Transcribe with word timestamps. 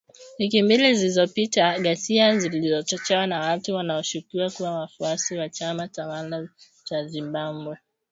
Wiki 0.39 0.61
mbili 0.63 0.95
zilizopita, 0.95 1.79
ghasia 1.79 2.37
zilizochochewa 2.39 3.27
na 3.27 3.39
watu 3.39 3.75
wanaoshukiwa 3.75 4.49
kuwa 4.49 4.79
wafuasi 4.79 5.37
wa 5.37 5.49
chama 5.49 5.87
tawala 5.87 6.49
cha 6.83 7.05
Zimbabwe 7.05 7.77